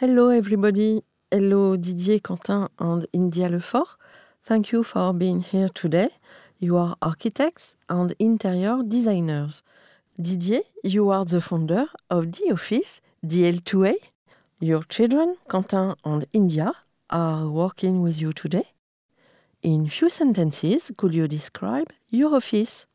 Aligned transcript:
Hello, 0.00 0.28
everybody. 0.28 1.02
Hello, 1.30 1.74
Didier, 1.74 2.20
Quentin, 2.20 2.68
and 2.78 3.06
India 3.14 3.48
Lefort. 3.48 3.96
Thank 4.44 4.70
you 4.70 4.82
for 4.82 5.14
being 5.14 5.40
here 5.40 5.70
today. 5.70 6.10
You 6.58 6.76
are 6.76 6.96
architects 7.00 7.76
and 7.88 8.14
interior 8.18 8.82
designers. 8.86 9.62
Didier, 10.20 10.64
you 10.84 11.08
are 11.08 11.24
the 11.24 11.40
founder 11.40 11.86
of 12.10 12.30
the 12.32 12.52
office 12.52 13.00
DL2A. 13.24 13.94
Your 14.60 14.82
children, 14.82 15.38
Quentin 15.48 15.94
and 16.04 16.26
India, 16.34 16.74
are 17.08 17.48
working 17.48 18.02
with 18.02 18.20
you 18.20 18.34
today. 18.34 18.68
In 19.62 19.88
few 19.88 20.10
sentences, 20.10 20.92
could 20.98 21.14
you 21.14 21.26
describe 21.26 21.90
your 22.10 22.36
office? 22.36 22.86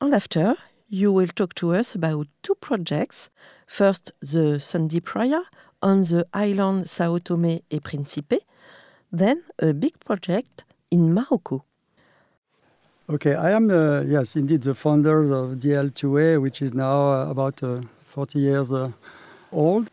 And 0.00 0.14
after, 0.14 0.54
you 0.88 1.10
will 1.10 1.26
talk 1.34 1.56
to 1.56 1.74
us 1.74 1.96
about 1.96 2.28
two 2.44 2.54
projects. 2.54 3.28
First, 3.66 4.12
the 4.20 4.60
Sundy 4.60 5.00
Praia 5.00 5.42
on 5.84 6.04
the 6.04 6.26
island 6.32 6.88
Sao 6.88 7.18
Tome 7.18 7.60
et 7.70 7.82
Principe, 7.82 8.40
then 9.12 9.42
a 9.58 9.72
big 9.72 9.92
project 10.00 10.64
in 10.90 11.12
Morocco. 11.12 11.64
Okay, 13.10 13.34
I 13.34 13.50
am, 13.50 13.70
uh, 13.70 14.00
yes, 14.00 14.34
indeed, 14.34 14.62
the 14.62 14.74
founder 14.74 15.30
of 15.30 15.58
DL2A, 15.58 16.40
which 16.40 16.62
is 16.62 16.72
now 16.72 17.12
uh, 17.12 17.30
about 17.30 17.62
uh, 17.62 17.82
40 18.06 18.38
years 18.38 18.72
uh, 18.72 18.92
old. 19.52 19.90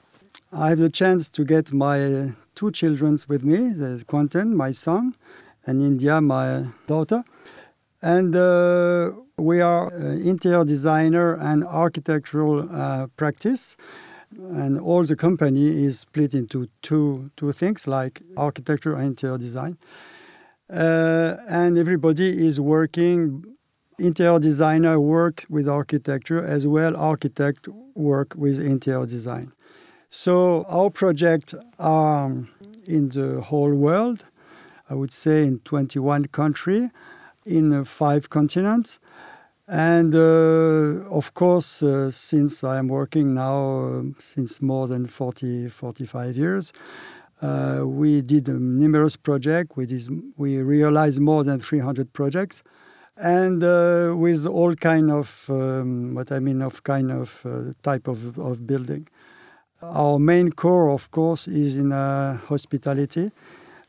I 0.53 0.69
have 0.69 0.79
the 0.79 0.89
chance 0.89 1.29
to 1.29 1.43
get 1.43 1.73
my 1.73 2.31
two 2.55 2.71
children 2.71 3.17
with 3.27 3.43
me, 3.43 3.73
there's 3.73 4.03
Quentin, 4.03 4.55
my 4.55 4.71
son, 4.71 5.15
and 5.65 5.81
India, 5.81 6.21
my 6.21 6.67
daughter. 6.87 7.23
And 8.01 8.33
uh, 8.33 9.11
we 9.37 9.59
are 9.59 9.91
interior 9.91 10.63
designer 10.63 11.33
and 11.33 11.65
architectural 11.65 12.69
uh, 12.71 13.07
practice 13.17 13.75
and 14.37 14.79
all 14.79 15.03
the 15.03 15.15
company 15.15 15.85
is 15.85 15.99
split 15.99 16.33
into 16.33 16.67
two 16.81 17.31
two 17.35 17.51
things 17.51 17.87
like 17.87 18.21
architecture 18.37 18.93
and 18.95 19.07
interior 19.07 19.37
design. 19.37 19.77
Uh, 20.69 21.35
and 21.49 21.77
everybody 21.77 22.47
is 22.47 22.59
working 22.59 23.43
interior 23.99 24.39
designer 24.39 24.99
work 24.99 25.45
with 25.49 25.67
architecture 25.67 26.43
as 26.43 26.65
well 26.65 26.95
architect 26.95 27.67
work 27.93 28.33
with 28.35 28.59
interior 28.59 29.05
design. 29.05 29.51
So 30.09 30.63
our 30.67 30.89
projects 30.89 31.53
are 31.77 32.31
in 32.85 33.09
the 33.09 33.41
whole 33.41 33.73
world 33.73 34.25
i 34.89 34.93
would 34.93 35.11
say 35.11 35.43
in 35.43 35.59
21 35.59 36.25
countries 36.25 36.89
in 37.45 37.85
five 37.85 38.29
continents 38.29 38.99
and 39.71 40.13
uh, 40.13 41.07
of 41.09 41.33
course, 41.33 41.81
uh, 41.81 42.11
since 42.11 42.61
I 42.61 42.77
am 42.77 42.89
working 42.89 43.33
now 43.33 43.85
uh, 43.85 44.01
since 44.19 44.61
more 44.61 44.85
than 44.85 45.07
40, 45.07 45.69
45 45.69 46.35
years, 46.35 46.73
uh, 47.41 47.83
we 47.85 48.21
did 48.21 48.49
numerous 48.49 49.15
projects. 49.15 49.77
We, 49.77 49.87
we 50.35 50.61
realized 50.61 51.21
more 51.21 51.45
than 51.45 51.61
300 51.61 52.11
projects, 52.11 52.63
and 53.15 53.63
uh, 53.63 54.13
with 54.17 54.45
all 54.45 54.75
kind 54.75 55.09
of 55.09 55.45
um, 55.49 56.15
what 56.15 56.33
I 56.33 56.39
mean 56.39 56.61
of 56.61 56.83
kind 56.83 57.09
of 57.09 57.41
uh, 57.45 57.71
type 57.81 58.09
of, 58.09 58.37
of 58.37 58.67
building. 58.67 59.07
Our 59.81 60.19
main 60.19 60.51
core, 60.51 60.89
of 60.89 61.11
course, 61.11 61.47
is 61.47 61.77
in 61.77 61.91
hospitality. 61.91 63.31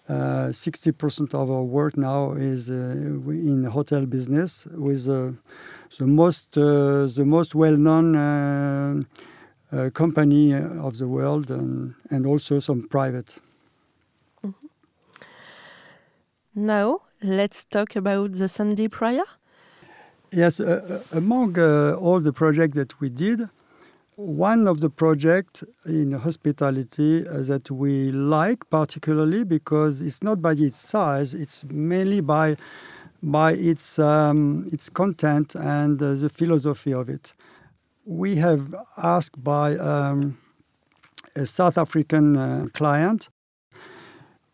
60% 0.09 1.35
of 1.35 1.51
our 1.51 1.63
work 1.63 1.97
now 1.97 2.33
is 2.33 2.69
in 2.69 3.65
hotel 3.65 4.05
business 4.07 4.67
with 4.67 5.07
the 5.99 6.07
most 6.07 6.57
uh, 6.57 7.07
the 7.07 7.25
most 7.25 7.55
well-known 7.55 8.17
uh, 8.17 9.03
uh, 9.73 9.91
company 9.91 10.55
of 10.55 10.99
the 10.99 11.07
world 11.07 11.51
and, 11.51 11.95
and 12.11 12.27
also 12.27 12.61
some 12.61 12.83
private. 12.89 13.41
Mm 14.43 14.55
-hmm. 14.55 14.69
Now 16.53 17.01
let's 17.21 17.65
talk 17.69 17.97
about 17.97 18.37
the 18.37 18.49
Sundy 18.49 18.89
Praia. 18.89 19.25
Yes, 20.31 20.61
uh, 20.61 21.01
among 21.11 21.59
uh, 21.59 22.05
all 22.05 22.23
the 22.23 22.33
projects 22.33 22.75
that 22.75 22.95
we 23.01 23.11
did, 23.11 23.49
one 24.17 24.69
of 24.69 24.81
the 24.81 24.91
projects 24.91 25.65
in 25.87 26.13
hospitality 26.13 27.21
that 27.23 27.71
we 27.71 28.13
like 28.13 28.69
particularly 28.71 29.45
because 29.45 30.03
it's 30.03 30.23
not 30.23 30.43
by 30.43 30.53
its 30.53 30.79
size, 30.79 31.35
it's 31.35 31.65
mainly 31.65 32.21
by 32.21 32.57
by 33.23 33.53
its, 33.53 34.01
um, 34.01 34.69
its 34.73 34.89
content 34.89 35.55
and 35.55 36.03
uh, 36.03 36.15
the 36.15 36.29
philosophy 36.29 36.93
of 36.93 37.09
it. 37.09 37.35
We 38.05 38.35
have 38.37 38.75
asked 38.97 39.43
by 39.43 39.77
um, 39.77 40.39
a 41.37 41.47
South 41.47 41.79
African 41.79 42.37
uh, 42.37 42.67
client 42.75 43.29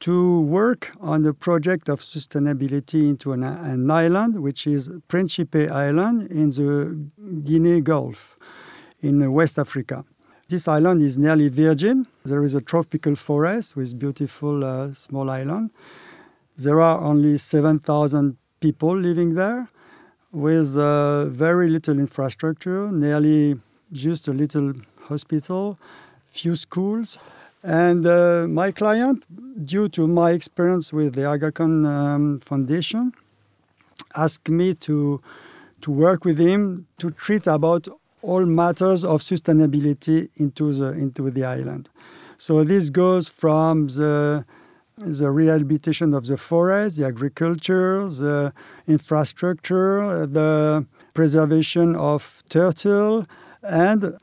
to 0.00 0.40
work 0.42 0.92
on 1.00 1.24
a 1.24 1.32
project 1.32 1.88
of 1.88 2.00
sustainability 2.00 3.08
into 3.08 3.32
an, 3.32 3.42
an, 3.42 3.90
island, 3.90 4.40
which 4.40 4.66
is 4.66 4.90
Principe 5.08 5.68
Island 5.68 6.30
in 6.30 6.50
the 6.50 7.40
Guinea 7.42 7.80
Gulf 7.80 8.38
in 9.02 9.32
West 9.32 9.58
Africa. 9.58 10.04
This 10.48 10.66
island 10.66 11.02
is 11.02 11.18
nearly 11.18 11.48
virgin. 11.48 12.06
There 12.24 12.42
is 12.42 12.54
a 12.54 12.60
tropical 12.60 13.14
forest 13.16 13.76
with 13.76 13.98
beautiful 13.98 14.64
uh, 14.64 14.94
small 14.94 15.28
island. 15.30 15.70
There 16.56 16.80
are 16.80 17.00
only 17.00 17.38
7,000 17.38 18.36
people 18.60 18.96
living 18.96 19.34
there 19.34 19.68
with 20.32 20.76
uh, 20.76 21.26
very 21.26 21.68
little 21.68 21.98
infrastructure, 21.98 22.90
nearly 22.90 23.58
just 23.92 24.28
a 24.28 24.32
little 24.32 24.72
hospital, 25.02 25.78
few 26.30 26.56
schools. 26.56 27.20
And 27.62 28.06
uh, 28.06 28.46
my 28.48 28.70
client, 28.72 29.24
due 29.66 29.88
to 29.90 30.06
my 30.06 30.30
experience 30.30 30.92
with 30.92 31.14
the 31.14 31.26
Aga 31.26 31.52
Khan 31.52 31.86
um, 31.86 32.40
Foundation, 32.40 33.12
asked 34.16 34.48
me 34.48 34.74
to, 34.74 35.20
to 35.82 35.90
work 35.90 36.24
with 36.24 36.38
him 36.38 36.86
to 36.98 37.10
treat 37.10 37.46
about 37.46 37.88
all 38.22 38.44
matters 38.44 39.04
of 39.04 39.22
sustainability 39.22 40.28
into 40.36 40.72
the, 40.72 40.92
into 40.92 41.30
the 41.30 41.44
island. 41.44 41.88
So 42.36 42.64
this 42.64 42.90
goes 42.90 43.28
from 43.28 43.88
the 43.88 44.44
the 44.98 45.30
rehabilitation 45.30 46.12
of 46.12 46.26
the 46.26 46.36
forest, 46.36 46.96
the 46.96 47.06
agriculture, 47.06 48.08
the 48.08 48.52
infrastructure, 48.88 50.26
the 50.26 50.84
preservation 51.14 51.94
of 51.94 52.42
turtle, 52.48 53.24
and 53.62 54.18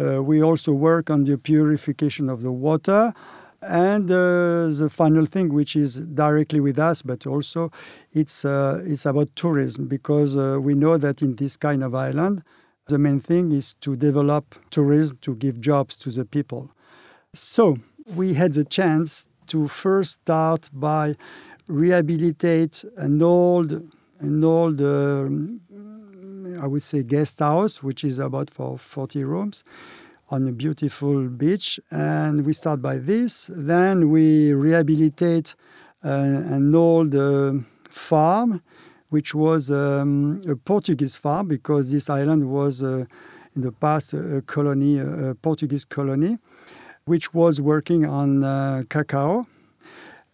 uh, 0.00 0.22
we 0.22 0.42
also 0.42 0.72
work 0.72 1.10
on 1.10 1.24
the 1.24 1.38
purification 1.38 2.28
of 2.28 2.42
the 2.42 2.50
water. 2.50 3.14
And 3.62 4.10
uh, 4.10 4.68
the 4.68 4.88
final 4.90 5.26
thing, 5.26 5.52
which 5.52 5.76
is 5.76 5.96
directly 5.96 6.60
with 6.60 6.78
us, 6.78 7.02
but 7.02 7.26
also 7.26 7.72
it's, 8.12 8.44
uh, 8.44 8.82
it's 8.84 9.06
about 9.06 9.28
tourism, 9.34 9.86
because 9.86 10.36
uh, 10.36 10.58
we 10.60 10.74
know 10.74 10.98
that 10.98 11.22
in 11.22 11.36
this 11.36 11.56
kind 11.56 11.82
of 11.82 11.94
island, 11.94 12.42
the 12.86 12.98
main 12.98 13.20
thing 13.20 13.52
is 13.52 13.74
to 13.80 13.96
develop 13.96 14.54
tourism 14.70 15.18
to 15.22 15.34
give 15.34 15.60
jobs 15.60 15.96
to 15.98 16.10
the 16.10 16.24
people. 16.24 16.70
So 17.34 17.78
we 18.14 18.34
had 18.34 18.52
the 18.52 18.64
chance 18.64 19.26
to 19.48 19.68
first 19.68 20.12
start 20.22 20.70
by 20.72 21.16
rehabilitate 21.68 22.84
an 22.96 23.22
old, 23.22 23.72
an 24.20 24.44
old, 24.44 24.80
um, 24.80 25.60
I 26.60 26.66
would 26.66 26.82
say, 26.82 27.02
guest 27.02 27.40
house, 27.40 27.82
which 27.82 28.04
is 28.04 28.18
about 28.18 28.50
for 28.50 28.78
40 28.78 29.24
rooms 29.24 29.64
on 30.30 30.46
a 30.46 30.52
beautiful 30.52 31.28
beach. 31.28 31.80
And 31.90 32.46
we 32.46 32.52
start 32.52 32.80
by 32.80 32.98
this. 32.98 33.50
Then 33.52 34.10
we 34.10 34.52
rehabilitate 34.52 35.54
uh, 36.04 36.08
an 36.08 36.74
old 36.74 37.14
uh, 37.16 37.54
farm, 37.90 38.62
which 39.10 39.34
was 39.34 39.70
um, 39.70 40.42
a 40.48 40.56
Portuguese 40.56 41.16
farm 41.16 41.48
because 41.48 41.90
this 41.90 42.10
island 42.10 42.50
was 42.50 42.82
uh, 42.82 43.04
in 43.54 43.62
the 43.62 43.72
past 43.72 44.12
a 44.14 44.42
colony, 44.46 44.98
a 44.98 45.34
Portuguese 45.40 45.84
colony, 45.84 46.38
which 47.04 47.32
was 47.32 47.60
working 47.60 48.04
on 48.04 48.44
uh, 48.44 48.82
cacao. 48.88 49.46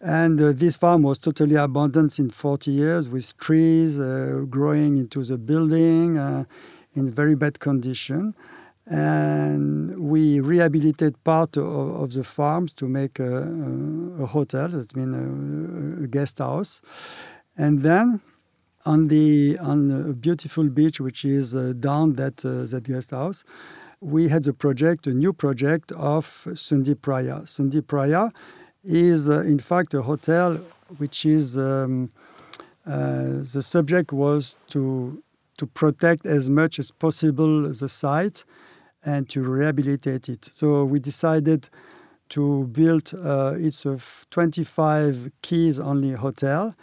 And 0.01 0.41
uh, 0.41 0.51
this 0.51 0.75
farm 0.75 1.03
was 1.03 1.17
totally 1.17 1.55
abandoned 1.55 2.19
in 2.19 2.29
40 2.29 2.71
years 2.71 3.07
with 3.07 3.37
trees 3.37 3.97
uh, 3.97 4.43
growing 4.49 4.97
into 4.97 5.23
the 5.23 5.37
building 5.37 6.17
in 6.95 7.09
very 7.09 7.35
bad 7.35 7.59
condition 7.59 8.35
and 8.85 9.97
we 9.97 10.39
rehabilitated 10.39 11.21
part 11.23 11.55
of, 11.57 11.65
of, 11.65 12.13
the 12.13 12.23
farms 12.23 12.73
to 12.73 12.87
make 12.87 13.19
a, 13.19 13.43
a, 13.43 14.23
a 14.23 14.25
hotel, 14.25 14.67
that 14.67 14.95
means 14.95 15.15
a, 15.15 16.03
a, 16.03 16.07
guest 16.07 16.39
house. 16.39 16.81
And 17.57 17.81
then 17.81 18.19
on 18.85 19.07
the 19.07 19.57
on 19.59 19.91
a 19.91 20.13
beautiful 20.13 20.65
beach, 20.69 20.99
which 20.99 21.25
is 21.25 21.55
uh, 21.55 21.73
down 21.79 22.13
that 22.13 22.43
uh, 22.45 22.65
that 22.65 22.83
guest 22.83 23.11
house, 23.11 23.43
we 24.01 24.27
had 24.27 24.45
a 24.47 24.53
project, 24.53 25.07
a 25.07 25.13
new 25.13 25.33
project 25.33 25.91
of 25.93 26.47
Sundy 26.55 26.95
Praia. 26.95 27.47
Sundy 27.47 27.81
Praia 27.81 28.31
is 28.83 29.29
uh, 29.29 29.41
in 29.41 29.59
fact 29.59 29.93
a 29.93 30.01
hotel 30.01 30.59
which 30.97 31.25
is 31.25 31.57
um, 31.57 32.09
uh, 32.85 33.41
the 33.53 33.61
subject 33.61 34.11
was 34.11 34.57
to 34.69 35.23
to 35.57 35.65
protect 35.67 36.25
as 36.25 36.49
much 36.49 36.79
as 36.79 36.91
possible 36.91 37.69
the 37.69 37.87
site 37.87 38.43
and 39.05 39.29
to 39.29 39.41
rehabilitate 39.41 40.27
it. 40.29 40.49
So 40.53 40.83
we 40.83 40.99
decided 40.99 41.69
to 42.29 42.65
build 42.71 43.13
uh, 43.13 43.53
it's 43.57 43.85
a 43.85 43.99
25 44.31 45.31
keys 45.41 45.79
only 45.79 46.13
hotel. 46.13 46.75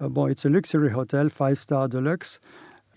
Uh, 0.00 0.08
well, 0.10 0.26
it's 0.26 0.44
a 0.44 0.50
luxury 0.50 0.90
hotel, 0.90 1.28
five 1.28 1.58
star 1.58 1.88
deluxe. 1.88 2.38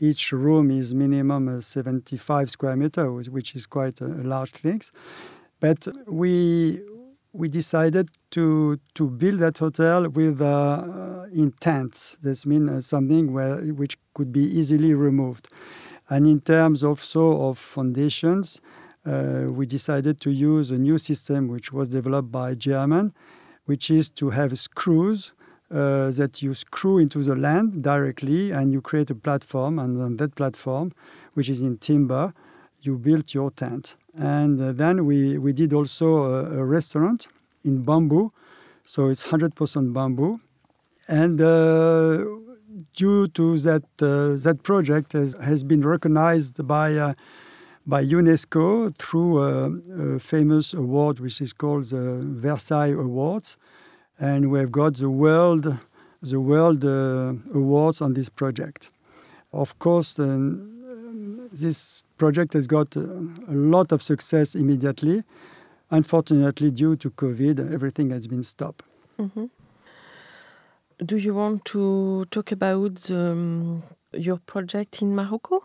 Each 0.01 0.31
room 0.31 0.69
is 0.71 0.93
minimum 0.93 1.47
uh, 1.47 1.61
75 1.61 2.49
square 2.49 2.75
meters, 2.75 3.29
which 3.29 3.55
is 3.55 3.65
quite 3.65 4.01
a, 4.01 4.05
a 4.05 4.23
large 4.23 4.51
thing. 4.51 4.81
But 5.59 5.87
we 6.07 6.81
we 7.31 7.47
decided 7.47 8.09
to 8.31 8.79
to 8.95 9.09
build 9.09 9.39
that 9.39 9.57
hotel 9.59 10.09
with 10.09 10.41
uh, 10.41 11.25
intent. 11.31 12.17
This 12.21 12.45
means 12.45 12.69
uh, 12.69 12.81
something 12.81 13.31
where 13.31 13.57
which 13.57 13.97
could 14.13 14.33
be 14.33 14.43
easily 14.43 14.93
removed. 14.93 15.47
And 16.09 16.25
in 16.27 16.41
terms 16.41 16.83
also 16.83 17.49
of 17.49 17.59
foundations, 17.59 18.59
uh, 19.05 19.45
we 19.47 19.65
decided 19.65 20.19
to 20.21 20.31
use 20.31 20.71
a 20.71 20.77
new 20.77 20.97
system 20.97 21.47
which 21.47 21.71
was 21.71 21.87
developed 21.87 22.31
by 22.31 22.55
German, 22.55 23.13
which 23.65 23.89
is 23.91 24.09
to 24.09 24.31
have 24.31 24.57
screws 24.57 25.31
uh, 25.71 26.09
that 26.11 26.41
you 26.41 26.53
screw 26.53 26.97
into 26.97 27.23
the 27.23 27.35
land 27.35 27.83
directly 27.83 28.51
and 28.51 28.71
you 28.71 28.81
create 28.81 29.09
a 29.09 29.15
platform. 29.15 29.79
And 29.79 30.01
on 30.01 30.17
that 30.17 30.35
platform, 30.35 30.93
which 31.33 31.49
is 31.49 31.61
in 31.61 31.77
timber, 31.77 32.33
you 32.81 32.97
build 32.97 33.33
your 33.33 33.51
tent. 33.51 33.95
And 34.17 34.59
uh, 34.61 34.71
then 34.71 35.05
we, 35.05 35.37
we 35.37 35.53
did 35.53 35.73
also 35.73 36.23
a, 36.23 36.59
a, 36.59 36.65
restaurant 36.65 37.27
in 37.63 37.83
bamboo. 37.83 38.31
So 38.85 39.09
it's 39.09 39.23
100% 39.23 39.93
bamboo. 39.93 40.39
And 41.07 41.39
uh, 41.41 42.25
due 42.95 43.27
to 43.29 43.59
that, 43.59 43.83
uh, 44.01 44.41
that 44.43 44.63
project 44.63 45.13
has, 45.13 45.35
has 45.41 45.63
been 45.63 45.85
recognized 45.85 46.65
by, 46.67 46.95
uh, 46.95 47.13
by 47.85 48.03
UNESCO 48.03 48.97
through 48.97 49.39
a, 49.39 50.15
a, 50.15 50.19
famous 50.19 50.73
award, 50.73 51.19
which 51.19 51.41
is 51.41 51.53
called 51.53 51.85
the 51.85 52.21
Versailles 52.23 52.93
Awards. 52.93 53.57
And 54.19 54.51
we 54.51 54.59
have 54.59 54.71
got 54.71 54.95
the 54.95 55.09
world, 55.09 55.77
the 56.21 56.39
world 56.39 56.83
uh, 56.83 57.33
awards 57.53 58.01
on 58.01 58.13
this 58.13 58.29
project. 58.29 58.89
Of 59.53 59.79
course, 59.79 60.13
this 61.53 62.03
project 62.17 62.53
has 62.53 62.67
got 62.67 62.95
a, 62.95 63.05
a 63.47 63.53
lot 63.53 63.91
of 63.91 64.03
success 64.03 64.55
immediately. 64.55 65.23
Unfortunately, 65.89 66.69
due 66.69 66.95
to 66.97 67.09
COVID, 67.09 67.73
everything 67.73 68.11
has 68.11 68.27
been 68.27 68.43
stopped. 68.43 68.83
Mm-hmm. 69.17 69.45
Do 71.05 71.17
you 71.17 71.33
want 71.33 71.63
to 71.65 72.25
talk 72.29 72.51
about 72.51 73.09
um, 73.09 73.83
your 74.11 74.37
project 74.37 75.01
in 75.01 75.15
Morocco? 75.15 75.63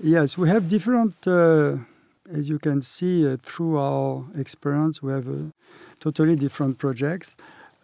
Yes, 0.00 0.38
we 0.38 0.48
have 0.48 0.68
different, 0.68 1.14
uh, 1.26 1.76
as 2.32 2.48
you 2.48 2.60
can 2.60 2.80
see 2.80 3.26
uh, 3.26 3.36
through 3.42 3.76
our 3.76 4.24
experience, 4.36 5.02
we 5.02 5.12
have 5.12 5.28
uh, 5.28 5.50
totally 5.98 6.36
different 6.36 6.78
projects. 6.78 7.34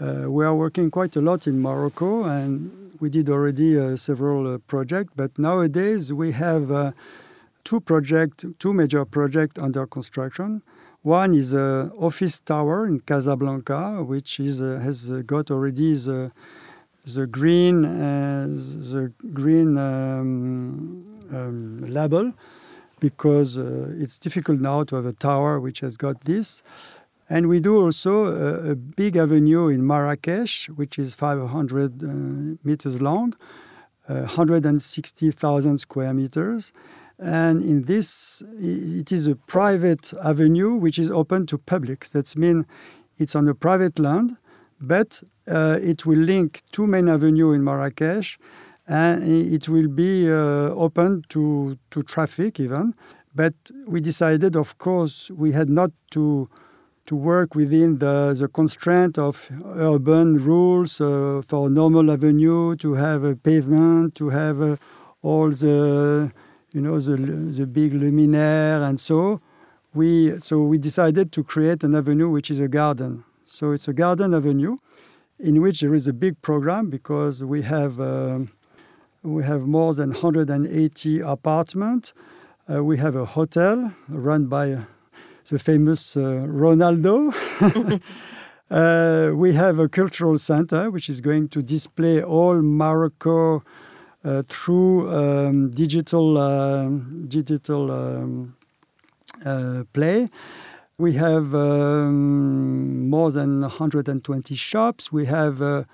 Uh, 0.00 0.29
we 0.29 0.44
are 0.44 0.55
working 0.55 0.91
quite 0.91 1.14
a 1.14 1.20
lot 1.20 1.46
in 1.46 1.61
Morocco, 1.61 2.25
and 2.25 2.93
we 3.00 3.08
did 3.08 3.31
already 3.31 3.79
uh, 3.79 3.94
several 3.96 4.55
uh, 4.55 4.58
projects. 4.67 5.12
But 5.14 5.38
nowadays, 5.38 6.12
we 6.12 6.32
have 6.32 6.94
two 7.62 7.81
project, 7.81 8.44
two 8.58 8.73
major 8.73 9.05
projects 9.05 9.61
under 9.61 9.87
construction. 9.87 10.62
One 11.02 11.35
is 11.35 11.52
an 11.52 11.91
office 11.93 12.41
tower 12.41 12.87
in 12.87 13.00
Casablanca, 13.00 14.02
which 14.02 14.41
is 14.41 14.58
has 14.58 15.11
got 15.26 15.50
already 15.50 15.94
the 15.94 16.32
the 17.06 17.26
green 17.26 17.82
the 17.82 19.12
green 19.32 19.79
um, 19.79 21.05
um, 21.32 21.85
label 21.87 22.32
because 23.00 23.58
uh, 23.58 23.93
it's 23.99 24.19
difficult 24.19 24.61
now 24.61 24.82
to 24.85 24.97
have 24.97 25.06
a 25.06 25.12
tower 25.12 25.61
which 25.61 25.81
has 25.81 25.97
got 25.97 26.25
this. 26.25 26.62
And 27.35 27.49
we 27.49 27.59
do 27.59 27.81
also 27.83 28.13
a, 28.27 28.71
a 28.71 28.75
big 28.77 29.17
avenue 29.17 29.67
in 29.67 29.85
Marrakesh, 29.85 30.69
which 30.77 31.01
is 31.01 31.15
500 31.15 32.03
uh, 32.03 32.07
meters 32.63 33.01
long, 33.01 33.35
uh, 34.09 34.21
160,000 34.21 35.79
square 35.79 36.15
meters. 36.15 36.73
And 37.19 37.65
in 37.65 37.83
this, 37.87 38.43
it 38.61 39.11
is 39.11 39.27
a 39.27 39.35
private 39.35 40.15
avenue 40.23 40.75
which 40.75 40.99
is 40.99 41.11
open 41.11 41.47
to 41.47 41.59
public. 41.59 42.07
That 42.11 42.37
means 42.37 42.67
it's 43.19 43.35
on 43.35 43.49
a 43.49 43.55
private 43.55 43.99
land 43.99 44.37
but 44.81 45.23
uh, 45.49 45.79
it 45.83 46.07
will 46.07 46.19
link 46.19 46.62
two 46.73 46.87
main 46.87 47.09
avenues 47.09 47.57
in 47.57 47.64
Marrakesh 47.64 48.38
and 48.87 49.25
it 49.53 49.69
will 49.69 49.88
be 49.88 50.31
uh, 50.31 50.71
open 50.87 51.25
to, 51.31 51.79
to 51.91 52.03
traffic 52.03 52.61
even. 52.61 52.95
But 53.35 53.55
we 53.87 54.00
decided, 54.00 54.57
of 54.57 54.79
course, 54.79 55.31
we 55.31 55.53
had 55.53 55.69
not 55.69 55.91
to 56.12 56.49
to 57.06 57.16
work 57.16 57.54
within 57.54 57.99
the, 57.99 58.34
the 58.38 58.49
constraint 58.49 59.18
of 59.18 59.50
urban 59.76 60.38
rules 60.38 61.00
uh, 61.00 61.42
for 61.46 61.68
normal 61.68 62.11
avenue, 62.11 62.76
to 62.76 62.94
have 62.94 63.25
a 63.25 63.37
pavement, 63.37 64.14
to 64.14 64.30
have 64.30 64.61
uh, 64.61 64.76
all 65.23 65.50
the 65.50 66.32
you 66.73 66.80
know 66.80 66.99
the 67.00 67.16
the 67.16 67.66
big 67.66 67.92
luminaire 67.92 68.82
and 68.88 69.00
so 69.00 69.40
we 69.94 70.38
so 70.40 70.61
we 70.61 70.76
decided 70.76 71.30
to 71.30 71.44
create 71.44 71.84
an 71.84 71.94
avenue 71.94 72.28
which 72.28 72.50
is 72.50 72.58
a 72.58 72.66
garden 72.66 73.23
so 73.46 73.70
it's 73.70 73.87
a 73.87 73.92
garden 73.92 74.34
avenue 74.34 74.76
in 75.38 75.61
which 75.61 75.80
there 75.80 75.94
is 75.94 76.06
a 76.06 76.12
big 76.12 76.40
program 76.42 76.90
because 76.90 77.44
we 77.44 77.62
have 77.62 78.00
uh, 78.00 78.40
we 79.23 79.42
have 79.44 79.62
more 79.62 79.94
than 79.94 80.11
180 80.11 81.20
apartments. 81.20 82.12
Uh, 82.70 82.84
we 82.84 82.99
have 82.99 83.16
a 83.16 83.25
hotel 83.25 83.94
run 84.08 84.46
by 84.46 84.84
the 85.49 85.59
famous 85.59 86.17
uh, 86.17 86.47
Ronaldo. 86.47 87.33
Uh, 88.71 89.31
we 89.35 89.53
have 89.53 89.79
a 89.79 89.89
cultural 89.89 90.39
center 90.39 90.91
which 90.91 91.11
is 91.11 91.21
going 91.21 91.47
to 91.47 91.63
display 91.63 92.23
all 92.23 92.61
Morocco 92.63 93.63
uh, 94.25 94.43
through 94.49 95.15
um, 95.15 95.71
digital 95.71 96.89
digital 97.29 97.93
um, 97.93 98.57
play. 99.93 100.31
We 100.97 101.13
have 101.13 101.55
um, 101.55 103.09
more 103.11 103.31
than 103.31 103.61
120 103.61 104.55
shops. 104.55 105.13
We 105.13 105.27
have 105.27 105.61
uh, 105.61 105.85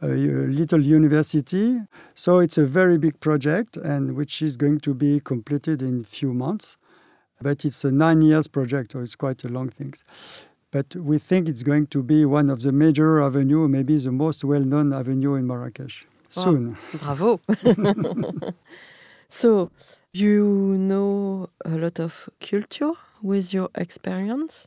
a 0.00 0.08
little 0.08 0.82
university. 0.82 1.80
So 2.14 2.38
it's 2.38 2.58
a 2.58 2.66
very 2.66 2.98
big 2.98 3.20
project, 3.20 3.76
and 3.76 4.16
which 4.16 4.42
is 4.42 4.56
going 4.56 4.80
to 4.80 4.94
be 4.94 5.20
completed 5.20 5.82
in 5.82 6.00
a 6.00 6.04
few 6.04 6.32
months. 6.32 6.78
But 7.40 7.64
it's 7.64 7.84
a 7.84 7.90
nine 7.90 8.22
years 8.22 8.48
project, 8.48 8.92
so 8.92 9.00
it's 9.00 9.14
quite 9.14 9.44
a 9.44 9.48
long 9.48 9.68
thing. 9.70 9.94
But 10.70 10.94
we 10.96 11.18
think 11.18 11.48
it's 11.48 11.62
going 11.62 11.86
to 11.88 12.02
be 12.02 12.24
one 12.24 12.50
of 12.50 12.60
the 12.62 12.72
major 12.72 13.22
avenue, 13.22 13.68
maybe 13.68 13.96
the 13.98 14.12
most 14.12 14.44
well-known 14.44 14.92
avenue 14.92 15.34
in 15.34 15.46
Marrakesh 15.46 16.06
wow. 16.36 16.42
soon. 16.42 16.76
Bravo. 17.00 17.40
so 19.28 19.70
you 20.12 20.44
know 20.78 21.48
a 21.64 21.70
lot 21.78 21.98
of 22.00 22.28
culture 22.40 22.92
with 23.22 23.54
your 23.54 23.68
experience? 23.74 24.66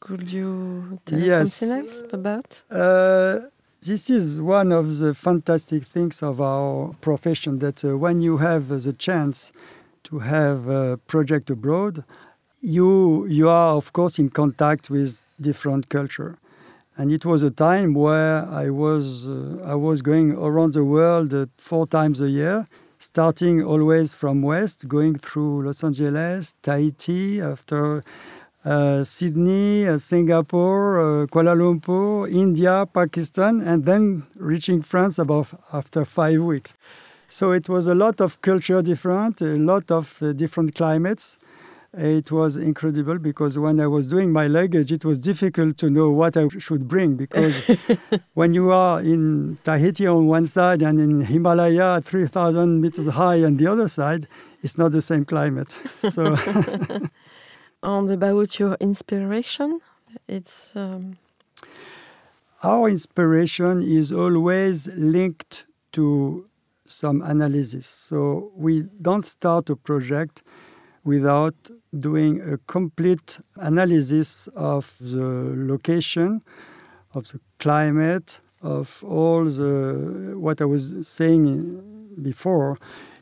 Could 0.00 0.30
you 0.30 0.98
tell 1.04 1.18
Yes. 1.18 1.54
something 1.54 1.78
else 1.78 2.02
about? 2.12 2.62
Uh, 2.70 3.40
this 3.82 4.08
is 4.10 4.40
one 4.40 4.72
of 4.72 4.98
the 4.98 5.12
fantastic 5.14 5.84
things 5.84 6.22
of 6.22 6.40
our 6.40 6.94
profession 7.00 7.58
that 7.58 7.84
uh, 7.84 7.96
when 7.96 8.20
you 8.22 8.38
have 8.38 8.68
the 8.68 8.92
chance 8.92 9.52
to 10.04 10.18
have 10.18 10.68
a 10.68 10.96
project 11.06 11.50
abroad, 11.50 12.04
you 12.60 13.26
you 13.26 13.48
are 13.48 13.74
of 13.76 13.92
course 13.92 14.18
in 14.18 14.30
contact 14.30 14.90
with 14.90 15.24
different 15.40 15.88
culture. 15.88 16.38
And 16.96 17.10
it 17.10 17.24
was 17.24 17.42
a 17.42 17.50
time 17.50 17.94
where 17.94 18.44
I 18.46 18.68
was 18.70 19.26
uh, 19.26 19.62
I 19.64 19.74
was 19.74 20.02
going 20.02 20.32
around 20.32 20.74
the 20.74 20.84
world 20.84 21.32
uh, 21.32 21.46
four 21.56 21.86
times 21.86 22.20
a 22.20 22.28
year, 22.28 22.66
starting 22.98 23.62
always 23.62 24.14
from 24.14 24.42
west, 24.42 24.88
going 24.88 25.18
through 25.18 25.64
Los 25.64 25.82
Angeles, 25.82 26.54
Tahiti, 26.62 27.40
after 27.40 28.02
uh, 28.64 29.04
Sydney, 29.04 29.86
uh, 29.86 29.96
Singapore, 29.98 31.00
uh, 31.00 31.26
Kuala 31.26 31.54
Lumpur, 31.56 32.30
India, 32.30 32.86
Pakistan, 32.92 33.62
and 33.62 33.84
then 33.86 34.26
reaching 34.36 34.82
France 34.82 35.18
about 35.18 35.48
after 35.72 36.04
five 36.04 36.40
weeks. 36.40 36.74
So 37.30 37.52
it 37.52 37.68
was 37.68 37.86
a 37.86 37.94
lot 37.94 38.20
of 38.20 38.42
culture 38.42 38.82
different, 38.82 39.40
a 39.40 39.56
lot 39.56 39.90
of 39.90 40.20
uh, 40.20 40.32
different 40.32 40.74
climates. 40.74 41.38
It 41.96 42.30
was 42.32 42.56
incredible 42.56 43.18
because 43.18 43.56
when 43.56 43.80
I 43.80 43.86
was 43.86 44.08
doing 44.08 44.32
my 44.32 44.48
luggage, 44.48 44.90
it 44.90 45.04
was 45.04 45.18
difficult 45.18 45.76
to 45.78 45.90
know 45.90 46.10
what 46.10 46.36
I 46.36 46.48
should 46.58 46.88
bring 46.88 47.14
because 47.14 47.54
when 48.34 48.52
you 48.52 48.72
are 48.72 49.00
in 49.00 49.58
Tahiti 49.62 50.08
on 50.08 50.26
one 50.26 50.48
side 50.48 50.82
and 50.82 51.00
in 51.00 51.22
Himalaya 51.22 51.96
at 51.96 52.04
3,000 52.04 52.80
meters 52.80 53.06
high 53.14 53.42
on 53.44 53.56
the 53.56 53.66
other 53.68 53.88
side, 53.88 54.26
it's 54.62 54.76
not 54.76 54.90
the 54.92 55.02
same 55.02 55.24
climate. 55.24 55.78
So. 56.10 56.36
And 57.82 58.10
about 58.10 58.58
your 58.60 58.76
inspiration, 58.78 59.80
it's 60.28 60.70
um, 60.74 61.16
our 62.62 62.90
inspiration 62.90 63.82
is 63.82 64.12
always 64.12 64.86
linked 64.88 65.64
to 65.92 66.49
some 66.90 67.22
analysis. 67.22 67.86
So 67.86 68.52
we 68.56 68.84
don't 69.00 69.26
start 69.26 69.70
a 69.70 69.76
project 69.76 70.42
without 71.04 71.54
doing 71.98 72.40
a 72.40 72.58
complete 72.66 73.40
analysis 73.56 74.48
of 74.54 74.94
the 75.00 75.54
location, 75.56 76.42
of 77.14 77.28
the 77.32 77.40
climate, 77.58 78.40
of 78.62 79.02
all 79.04 79.44
the 79.44 80.34
what 80.36 80.60
I 80.60 80.66
was 80.66 81.06
saying 81.06 81.80
before. 82.20 82.78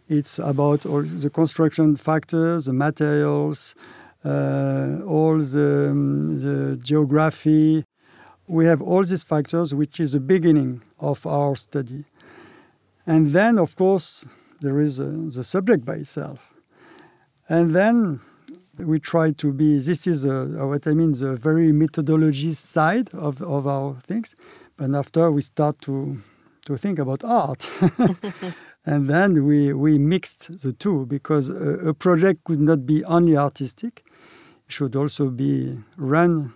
It's 0.08 0.38
about 0.38 0.86
all 0.86 1.02
the 1.02 1.30
construction 1.30 1.94
factors, 1.96 2.64
the 2.64 2.72
materials, 2.72 3.74
uh, 4.24 5.00
all 5.06 5.38
the, 5.38 5.88
um, 5.90 6.42
the 6.42 6.76
geography. 6.76 7.84
We 8.48 8.64
have 8.64 8.80
all 8.80 9.04
these 9.04 9.22
factors, 9.22 9.74
which 9.74 10.00
is 10.00 10.12
the 10.12 10.20
beginning 10.20 10.82
of 10.98 11.26
our 11.26 11.54
study. 11.56 12.04
And 13.08 13.32
then, 13.32 13.58
of 13.58 13.74
course, 13.74 14.26
there 14.60 14.82
is 14.82 15.00
uh, 15.00 15.10
the 15.34 15.42
subject 15.42 15.82
by 15.82 15.94
itself. 15.94 16.52
And 17.48 17.74
then 17.74 18.20
we 18.78 19.00
try 19.00 19.30
to 19.32 19.50
be, 19.50 19.78
this 19.78 20.06
is 20.06 20.26
uh, 20.26 20.44
what 20.70 20.86
I 20.86 20.92
mean, 20.92 21.12
the 21.14 21.34
very 21.34 21.72
methodology 21.72 22.52
side 22.52 23.08
of, 23.14 23.40
of 23.40 23.66
our 23.66 23.94
things. 23.94 24.36
But 24.76 24.94
after 24.94 25.30
we 25.30 25.40
start 25.40 25.80
to, 25.82 26.18
to 26.66 26.76
think 26.76 26.98
about 26.98 27.24
art. 27.24 27.66
and 28.84 29.08
then 29.08 29.46
we, 29.46 29.72
we 29.72 29.98
mixed 29.98 30.60
the 30.60 30.74
two 30.74 31.06
because 31.06 31.48
a, 31.48 31.88
a 31.88 31.94
project 31.94 32.44
could 32.44 32.60
not 32.60 32.84
be 32.84 33.02
only 33.04 33.38
artistic. 33.38 34.04
It 34.66 34.72
should 34.74 34.94
also 34.94 35.30
be 35.30 35.78
run, 35.96 36.52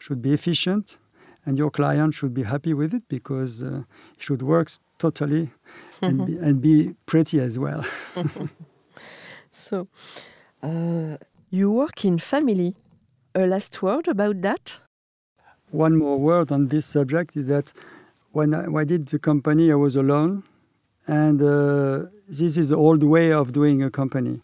should 0.00 0.20
be 0.20 0.34
efficient, 0.34 0.98
and 1.46 1.58
your 1.58 1.70
client 1.70 2.14
should 2.14 2.34
be 2.34 2.42
happy 2.42 2.74
with 2.74 2.94
it 2.94 3.02
because 3.08 3.62
uh, 3.62 3.82
it 4.16 4.22
should 4.22 4.42
work 4.42 4.70
totally 4.98 5.50
and, 6.02 6.26
be, 6.26 6.36
and 6.38 6.60
be 6.60 6.94
pretty 7.06 7.40
as 7.40 7.58
well. 7.58 7.84
so. 9.50 9.88
Uh, 10.62 11.16
you 11.54 11.70
work 11.70 12.04
in 12.04 12.18
family. 12.18 12.74
A 13.34 13.46
last 13.46 13.80
word 13.80 14.08
about 14.08 14.42
that? 14.42 14.80
One 15.70 15.96
more 15.96 16.18
word 16.18 16.50
on 16.50 16.68
this 16.68 16.84
subject 16.84 17.36
is 17.36 17.46
that 17.46 17.72
when 18.32 18.54
I, 18.54 18.66
when 18.68 18.80
I 18.80 18.84
did 18.84 19.06
the 19.06 19.20
company, 19.20 19.70
I 19.70 19.76
was 19.76 19.94
alone, 19.94 20.42
and 21.06 21.40
uh, 21.40 22.06
this 22.28 22.56
is 22.56 22.70
the 22.70 22.76
old 22.76 23.04
way 23.04 23.32
of 23.32 23.52
doing 23.52 23.82
a 23.82 23.90
company. 23.90 24.40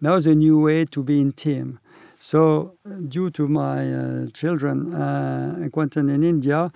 Now 0.00 0.20
the 0.20 0.34
new 0.34 0.60
way 0.60 0.84
to 0.84 1.02
be 1.02 1.20
in 1.20 1.32
team. 1.32 1.80
So, 2.24 2.72
due 3.06 3.28
to 3.32 3.48
my 3.48 3.92
uh, 3.92 4.26
children, 4.32 4.94
uh, 4.94 5.68
Quentin 5.70 6.08
in 6.08 6.24
India, 6.24 6.72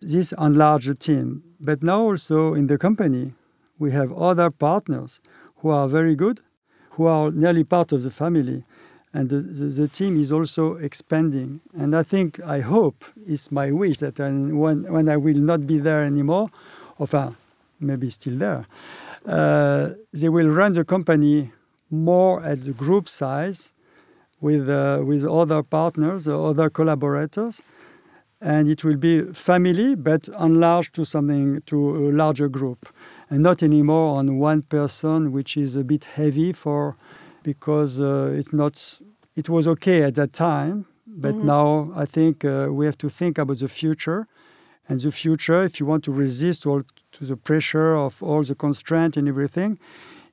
this 0.00 0.32
enlarged 0.32 0.88
the 0.88 0.94
team. 0.94 1.42
But 1.60 1.82
now 1.82 2.00
also 2.00 2.54
in 2.54 2.66
the 2.66 2.78
company, 2.78 3.34
we 3.78 3.92
have 3.92 4.10
other 4.14 4.50
partners 4.50 5.20
who 5.56 5.68
are 5.68 5.86
very 5.86 6.14
good, 6.14 6.40
who 6.92 7.04
are 7.04 7.30
nearly 7.30 7.64
part 7.64 7.92
of 7.92 8.02
the 8.02 8.10
family. 8.10 8.64
And 9.12 9.28
the, 9.28 9.42
the, 9.42 9.66
the 9.82 9.88
team 9.88 10.18
is 10.18 10.32
also 10.32 10.76
expanding. 10.76 11.60
And 11.76 11.94
I 11.94 12.02
think, 12.02 12.40
I 12.40 12.60
hope, 12.60 13.04
it's 13.26 13.52
my 13.52 13.70
wish 13.70 13.98
that 13.98 14.18
when, 14.18 14.90
when 14.90 15.10
I 15.10 15.18
will 15.18 15.36
not 15.36 15.66
be 15.66 15.78
there 15.78 16.02
anymore, 16.02 16.48
or 16.98 17.36
maybe 17.78 18.08
still 18.08 18.38
there, 18.38 18.66
uh, 19.26 19.90
they 20.14 20.30
will 20.30 20.48
run 20.48 20.72
the 20.72 20.84
company 20.86 21.52
more 21.90 22.42
at 22.42 22.64
the 22.64 22.72
group 22.72 23.06
size 23.06 23.70
with, 24.40 24.68
uh, 24.68 25.02
with 25.04 25.24
other 25.24 25.62
partners 25.62 26.28
or 26.28 26.50
other 26.50 26.70
collaborators. 26.70 27.60
And 28.40 28.68
it 28.68 28.84
will 28.84 28.96
be 28.96 29.22
family, 29.32 29.94
but 29.94 30.28
enlarged 30.28 30.94
to 30.94 31.04
something, 31.04 31.62
to 31.66 32.08
a 32.08 32.12
larger 32.12 32.48
group. 32.48 32.88
And 33.30 33.42
not 33.42 33.62
anymore 33.62 34.18
on 34.18 34.38
one 34.38 34.62
person, 34.62 35.32
which 35.32 35.56
is 35.56 35.74
a 35.74 35.82
bit 35.82 36.04
heavy 36.04 36.52
for, 36.52 36.96
because 37.42 37.98
uh, 37.98 38.34
it's 38.36 38.52
not, 38.52 39.00
it 39.34 39.48
was 39.48 39.66
okay 39.66 40.02
at 40.02 40.14
that 40.16 40.32
time. 40.32 40.86
But 41.06 41.34
mm-hmm. 41.34 41.46
now 41.46 41.90
I 41.94 42.04
think 42.04 42.44
uh, 42.44 42.68
we 42.70 42.84
have 42.84 42.98
to 42.98 43.08
think 43.08 43.38
about 43.38 43.58
the 43.58 43.68
future. 43.68 44.28
And 44.88 45.00
the 45.00 45.10
future, 45.10 45.64
if 45.64 45.80
you 45.80 45.86
want 45.86 46.04
to 46.04 46.12
resist 46.12 46.66
all 46.66 46.82
to 47.12 47.24
the 47.24 47.36
pressure 47.36 47.96
of 47.96 48.22
all 48.22 48.44
the 48.44 48.54
constraint 48.54 49.16
and 49.16 49.26
everything, 49.26 49.78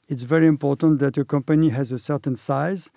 it's 0.09 0.23
very 0.23 0.47
important 0.47 0.99
that 0.99 1.17
a 1.17 1.23
company 1.23 1.69
has 1.69 1.91
a 1.91 1.97
certain 1.97 2.35
size 2.35 2.91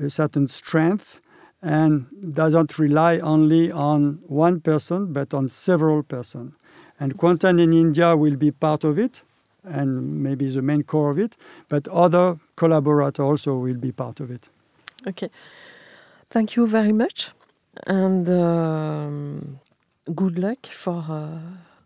a 0.00 0.10
certain 0.10 0.48
strength 0.48 1.20
and 1.62 2.06
doesn't 2.34 2.78
rely 2.78 3.18
only 3.18 3.70
on 3.72 4.20
one 4.26 4.60
person 4.60 5.12
but 5.12 5.34
on 5.34 5.48
several 5.48 6.02
persons. 6.02 6.52
And 7.00 7.16
Quentin 7.16 7.58
in 7.58 7.72
India 7.72 8.16
will 8.16 8.36
be 8.36 8.50
part 8.50 8.84
of 8.84 8.98
it 8.98 9.22
and 9.64 10.22
maybe 10.22 10.48
the 10.50 10.62
main 10.62 10.82
core 10.82 11.10
of 11.10 11.18
it, 11.18 11.36
but 11.68 11.86
other 11.88 12.38
collaborators 12.56 13.20
also 13.20 13.56
will 13.56 13.76
be 13.76 13.92
part 13.92 14.20
of 14.20 14.30
it. 14.30 14.48
Okay. 15.06 15.30
Thank 16.30 16.56
you 16.56 16.66
very 16.66 16.92
much 16.92 17.30
and 17.86 18.28
um, 18.28 19.60
good 20.14 20.38
luck 20.38 20.66
for 20.66 21.04
uh, 21.08 21.38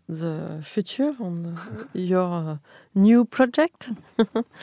the 0.07 0.61
future 0.63 1.15
on 1.19 1.87
your 1.93 2.21
uh, 2.51 2.57
new 2.95 3.25
project. 3.25 3.89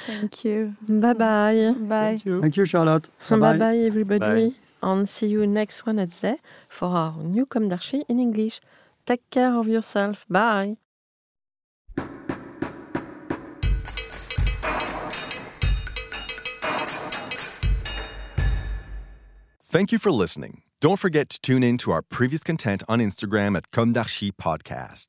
Thank 0.07 0.45
you. 0.45 0.75
Bye 0.89 1.15
bye. 1.15 1.75
Bye. 1.79 1.97
Thank 1.97 2.25
you, 2.25 2.41
Thank 2.41 2.57
you 2.57 2.65
Charlotte. 2.67 3.09
Bye 3.29 3.57
bye, 3.59 3.79
everybody. 3.79 4.51
Bye. 4.51 4.55
And 4.83 5.09
see 5.09 5.27
you 5.27 5.47
next 5.47 5.85
Wednesday 5.85 6.37
for 6.69 6.89
our 6.89 7.17
new 7.23 7.47
Comme 7.47 7.69
d'Archi 7.69 8.05
in 8.09 8.19
English. 8.19 8.61
Take 9.07 9.29
care 9.31 9.55
of 9.55 9.69
yourself. 9.69 10.25
Bye. 10.29 10.77
Thank 19.73 19.93
you 19.93 19.99
for 20.01 20.11
listening. 20.11 20.63
Don't 20.81 20.99
forget 20.99 21.29
to 21.29 21.41
tune 21.41 21.63
in 21.63 21.79
to 21.79 21.93
our 21.93 22.03
previous 22.03 22.43
content 22.43 22.83
on 22.89 22.99
Instagram 22.99 23.57
at 23.57 23.71
Comme 23.71 23.93
d'Archi 23.93 24.33
Podcast. 24.33 25.09